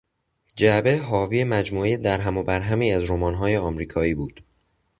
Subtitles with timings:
[0.55, 4.43] جعبه حاوی مجموعهی درهم و برهمی از رمانهای امریکایی بود.